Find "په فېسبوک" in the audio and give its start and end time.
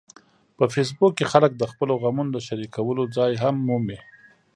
0.57-1.11